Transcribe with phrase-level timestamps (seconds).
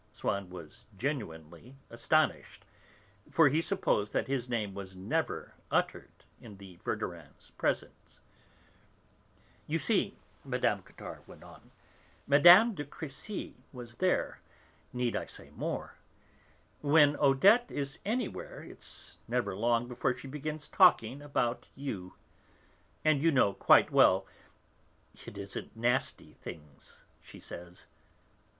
[0.11, 2.65] Swann was genuinely astonished,
[3.29, 8.19] for he supposed that his name was never uttered in the Verdurins' presence.
[9.67, 10.81] "You see," Mme.
[10.81, 11.69] Cottard went on,
[12.25, 12.73] "Mme.
[12.73, 14.41] de Crécy was there;
[14.91, 15.99] need I say more?
[16.81, 22.15] When Odette is anywhere it's never long before she begins talking about you.
[23.05, 24.25] And you know quite well,
[25.27, 27.85] it isn't nasty things she says.